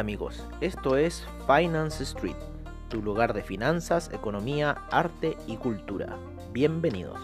[0.00, 2.34] Amigos, esto es Finance Street,
[2.88, 6.16] tu lugar de finanzas, economía, arte y cultura.
[6.52, 7.20] Bienvenidos.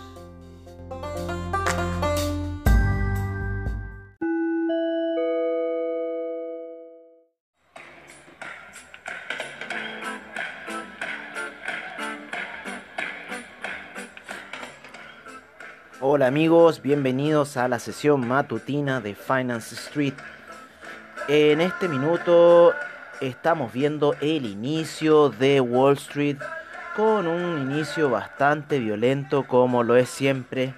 [16.02, 20.14] Hola amigos, bienvenidos a la sesión matutina de Finance Street.
[21.28, 22.72] En este minuto
[23.20, 26.36] estamos viendo el inicio de Wall Street
[26.94, 30.72] con un inicio bastante violento como lo es siempre.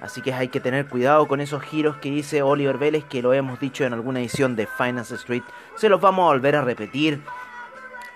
[0.00, 3.32] Así que hay que tener cuidado con esos giros que dice Oliver Vélez, que lo
[3.32, 5.42] hemos dicho en alguna edición de Finance Street.
[5.76, 7.20] Se los vamos a volver a repetir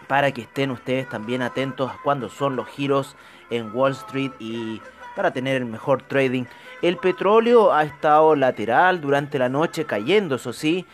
[0.07, 3.17] para que estén ustedes también atentos a cuándo son los giros
[3.51, 4.81] en Wall Street y
[5.17, 6.45] para tener el mejor trading.
[6.83, 10.85] El petróleo ha estado lateral durante la noche cayendo, eso sí.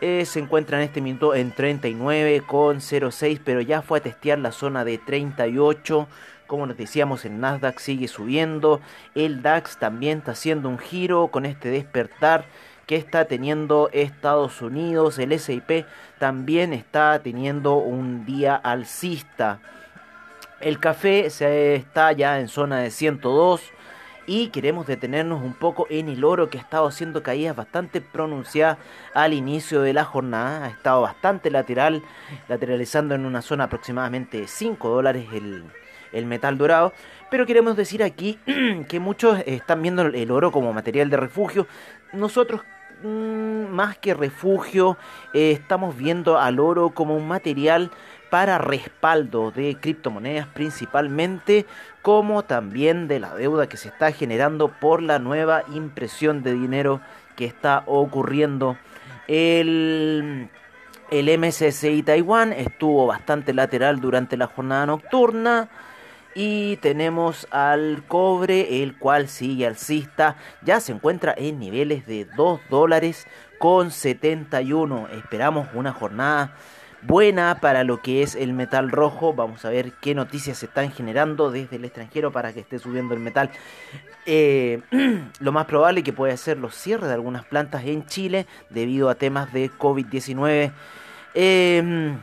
[0.00, 4.86] Eh, se encuentra en este minuto en 39,06, pero ya fue a testear la zona
[4.86, 6.08] de 38.
[6.46, 8.80] Como nos decíamos, el Nasdaq sigue subiendo.
[9.14, 12.46] El DAX también está haciendo un giro con este despertar
[12.86, 15.18] que está teniendo Estados Unidos.
[15.18, 15.84] El SIP
[16.18, 19.60] también está teniendo un día alcista.
[20.60, 23.60] El café se está ya en zona de 102
[24.26, 28.78] y queremos detenernos un poco en el oro que ha estado haciendo caídas bastante pronunciadas
[29.12, 30.64] al inicio de la jornada.
[30.64, 32.02] Ha estado bastante lateral,
[32.48, 35.64] lateralizando en una zona aproximadamente de 5 dólares el,
[36.12, 36.92] el metal dorado.
[37.30, 38.38] Pero queremos decir aquí
[38.88, 41.66] que muchos están viendo el oro como material de refugio.
[42.12, 42.62] Nosotros
[43.02, 44.96] mm, más que refugio,
[45.34, 47.90] eh, estamos viendo al oro como un material
[48.30, 51.66] para respaldo de criptomonedas principalmente,
[52.02, 57.00] como también de la deuda que se está generando por la nueva impresión de dinero
[57.36, 58.76] que está ocurriendo.
[59.26, 60.48] El,
[61.10, 65.68] el MSCI Taiwán estuvo bastante lateral durante la jornada nocturna.
[66.36, 72.60] Y tenemos al cobre, el cual sigue alcista, ya se encuentra en niveles de 2
[72.68, 73.28] dólares
[73.60, 75.06] con 71.
[75.12, 76.56] Esperamos una jornada
[77.06, 79.34] buena para lo que es el metal rojo.
[79.34, 83.14] Vamos a ver qué noticias se están generando desde el extranjero para que esté subiendo
[83.14, 83.50] el metal.
[84.26, 84.80] Eh,
[85.40, 89.14] lo más probable que puede ser los cierres de algunas plantas en Chile debido a
[89.14, 90.72] temas de COVID-19.
[91.34, 92.14] Eh,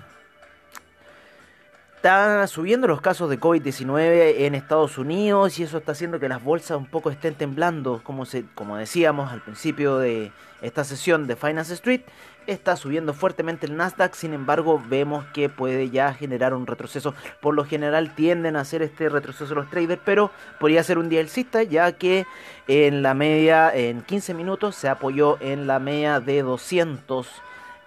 [2.02, 6.44] están subiendo los casos de COVID-19 en Estados Unidos y eso está haciendo que las
[6.44, 10.32] bolsas un poco estén temblando, como, se, como decíamos al principio de
[10.64, 12.02] esta sesión de Finance Street.
[12.48, 17.14] Está subiendo fuertemente el Nasdaq, sin embargo vemos que puede ya generar un retroceso.
[17.40, 21.24] Por lo general tienden a hacer este retroceso los traders, pero podría ser un día
[21.70, 22.26] ya que
[22.68, 27.28] en la media, en 15 minutos, se apoyó en la media de 200.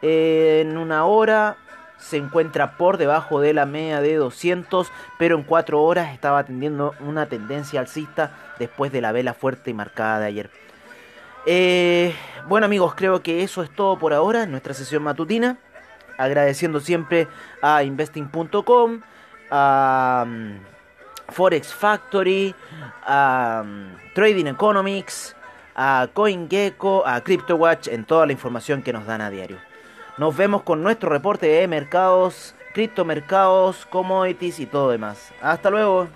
[0.02, 1.56] En una hora
[1.98, 6.94] se encuentra por debajo de la media de 200, pero en 4 horas estaba teniendo
[7.00, 10.50] una tendencia alcista después de la vela fuerte y marcada de ayer.
[11.46, 12.14] Eh,
[12.48, 15.58] bueno amigos, creo que eso es todo por ahora en nuestra sesión matutina.
[16.16, 17.26] Agradeciendo siempre
[17.60, 19.00] a investing.com,
[19.50, 20.58] a um,
[21.28, 22.54] Forex Factory,
[23.04, 25.34] a um, Trading Economics,
[25.74, 29.73] a CoinGecko, a CryptoWatch en toda la información que nos dan a diario.
[30.16, 35.32] Nos vemos con nuestro reporte de mercados, criptomercados, commodities y todo demás.
[35.42, 36.06] Hasta luego.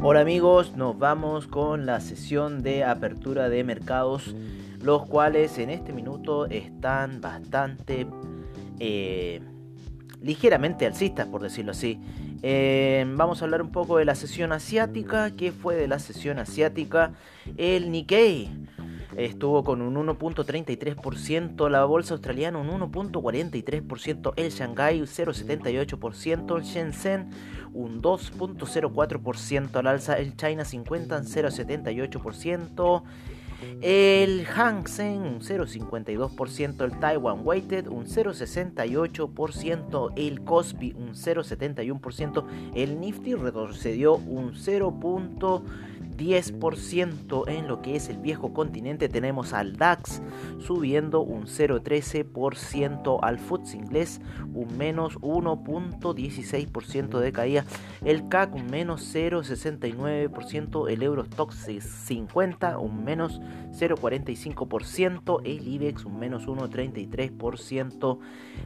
[0.00, 4.34] Hola amigos, nos vamos con la sesión de apertura de mercados,
[4.80, 8.06] los cuales en este minuto están bastante
[8.80, 9.42] eh,
[10.22, 12.00] ligeramente alcistas, por decirlo así.
[12.42, 15.30] Eh, vamos a hablar un poco de la sesión asiática.
[15.36, 17.14] ¿Qué fue de la sesión asiática?
[17.56, 18.50] El Nikkei
[19.16, 27.30] estuvo con un 1.33%, la bolsa australiana un 1.43%, el Shanghai 0.78%, el Shenzhen
[27.72, 33.02] un 2.04% al alza, el China 50 0.78%.
[33.80, 42.44] El Hang Seng un 0,52%, el Taiwan Weighted un 0,68%, el Cosby un 0,71%,
[42.74, 45.62] el Nifty retrocedió un 0,1%.
[46.16, 49.08] 10% en lo que es el viejo continente.
[49.08, 50.22] Tenemos al DAX
[50.58, 54.20] subiendo un 0,13%, al FTSE inglés
[54.54, 57.64] un menos 1.16% de caída,
[58.04, 63.40] el CAC un menos 0,69%, el Eurostox 50 un menos
[63.72, 68.18] 0,45%, el IBEX un menos 1,33%,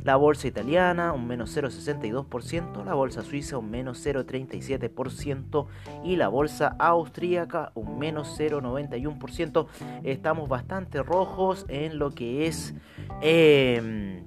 [0.05, 5.67] la bolsa italiana un menos 0,62%, la bolsa suiza un menos 0,37%
[6.05, 7.36] y la bolsa austríaca
[7.75, 9.67] un menos 0,91%.
[10.05, 12.75] Estamos bastante rojos en lo que es...
[13.21, 14.25] Em,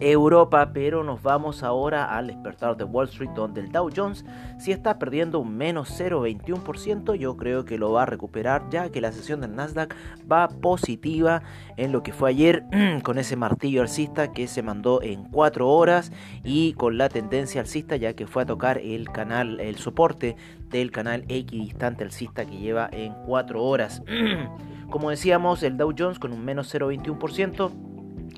[0.00, 4.24] Europa, pero nos vamos ahora al despertar de Wall Street, donde el Dow Jones
[4.58, 7.14] si está perdiendo un menos 0,21%.
[7.14, 9.94] Yo creo que lo va a recuperar ya que la sesión del Nasdaq
[10.30, 11.42] va positiva
[11.76, 12.64] en lo que fue ayer
[13.04, 16.10] con ese martillo alcista que se mandó en 4 horas
[16.42, 20.36] y con la tendencia alcista ya que fue a tocar el canal, el soporte
[20.78, 24.02] del canal equidistante alcista que lleva en 4 horas.
[24.90, 27.70] Como decíamos, el Dow Jones con un menos 0,21%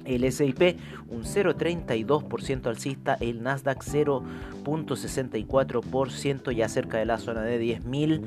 [0.05, 0.79] el SIP
[1.09, 8.23] un 0,32% alcista, el Nasdaq 0,64% ya cerca de la zona de 10.000.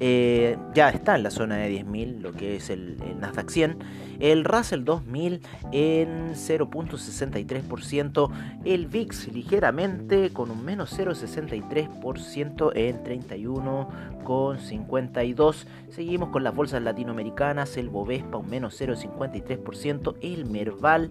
[0.00, 3.78] Eh, ya está en la zona de 10.000, lo que es el, Nasdaq 100.
[4.20, 5.40] El Russell 2000
[5.72, 8.30] en 0.63%.
[8.64, 15.66] El VIX ligeramente con un menos 0.63% en 31,52.
[15.90, 17.76] Seguimos con las bolsas latinoamericanas.
[17.76, 20.14] El Bovespa un menos 0.53%.
[20.20, 21.10] El Merval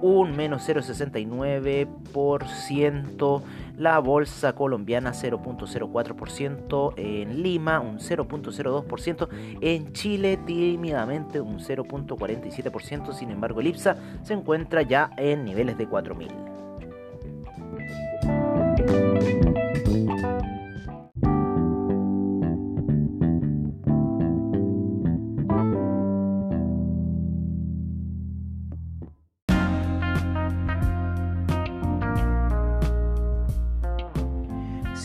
[0.00, 3.42] un menos 0,69%,
[3.76, 9.28] la bolsa colombiana 0.04%, en Lima un 0.02%,
[9.60, 15.88] en Chile tímidamente un 0.47%, sin embargo el IPSA se encuentra ya en niveles de
[15.88, 16.57] 4.000.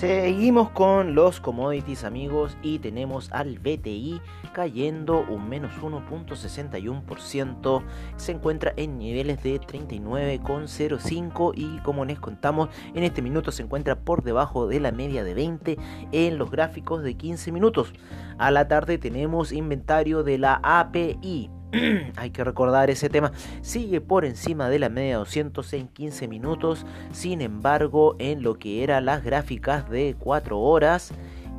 [0.03, 4.19] Seguimos con los commodities amigos y tenemos al BTI
[4.51, 7.83] cayendo un menos 1.61%,
[8.17, 13.95] se encuentra en niveles de 39,05 y como les contamos en este minuto se encuentra
[13.95, 15.77] por debajo de la media de 20
[16.11, 17.93] en los gráficos de 15 minutos.
[18.37, 21.49] A la tarde tenemos inventario de la API
[22.15, 23.31] hay que recordar ese tema,
[23.61, 28.83] sigue por encima de la media 200 en 15 minutos, sin embargo en lo que
[28.83, 31.11] eran las gráficas de 4 horas,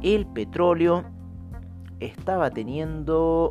[0.03, 1.05] el petróleo
[2.01, 3.51] estaba teniendo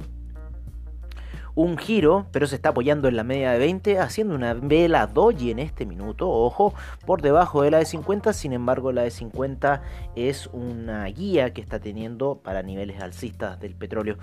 [1.56, 5.52] un giro, pero se está apoyando en la media de 20, haciendo una vela doji
[5.52, 6.74] en este minuto, ojo,
[7.06, 9.84] por debajo de la de 50, sin embargo la de 50
[10.16, 14.18] es una guía que está teniendo para niveles alcistas del petróleo.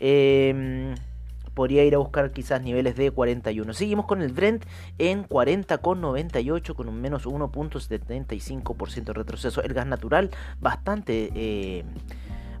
[0.00, 0.94] Eh,
[1.54, 3.72] podría ir a buscar quizás niveles de 41.
[3.74, 4.64] Seguimos con el Brent
[4.98, 9.62] en 40,98 con un menos 1.75% de retroceso.
[9.62, 10.30] El gas natural
[10.60, 11.30] bastante...
[11.34, 11.84] Eh,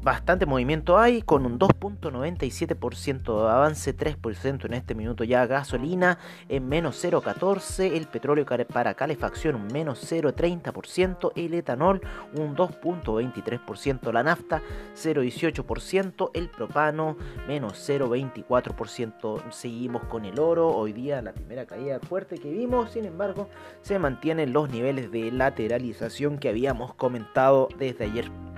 [0.02, 6.18] bastante movimiento hay, con un 2.97% de avance, 3% en este minuto ya gasolina
[6.48, 12.00] en menos 0.14%, el petróleo para calefacción un menos 0.30%, el etanol
[12.34, 14.62] un 2.23%, la nafta
[14.96, 17.16] 0.18%, el propano
[17.46, 19.50] menos 0.24%.
[19.50, 23.48] Seguimos con el oro, hoy día la primera caída fuerte que vimos, sin embargo
[23.82, 28.51] se mantienen los niveles de lateralización que habíamos comentado desde ayer.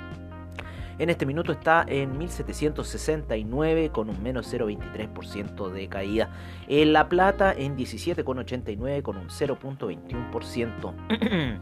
[0.98, 6.30] En este minuto está en 1769 con un menos 0,23% de caída.
[6.68, 11.60] En La Plata en 17,89 con un 0,21%.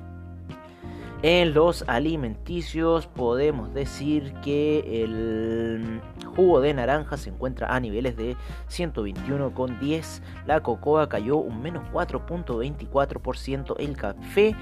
[1.23, 6.01] En los alimenticios podemos decir que el
[6.35, 8.35] jugo de naranja se encuentra a niveles de
[8.69, 10.21] 121,10.
[10.47, 13.77] La cocoa cayó un menos 4.24%.
[13.79, 14.57] El café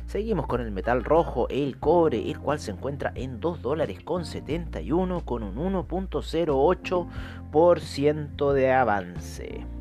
[0.06, 4.26] Seguimos con el metal rojo, el cobre, el cual se encuentra en 2 dólares con
[4.26, 9.75] 71 con un 1.08% de avance.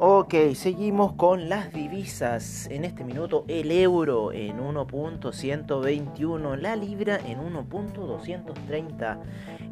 [0.00, 2.66] Ok, seguimos con las divisas.
[2.68, 9.20] En este minuto el euro en 1.121, la libra en 1.230,